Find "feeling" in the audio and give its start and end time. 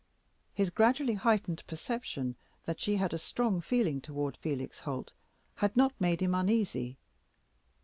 3.61-4.01